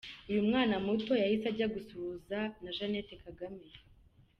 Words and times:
Uyu 0.29 0.41
mwana 0.47 0.75
muto 0.85 1.11
yahise 1.21 1.45
ajya 1.51 1.67
gusuhuza 1.75 2.39
na 2.63 2.69
Jeannette 2.77 3.15
Kagame. 3.23 3.65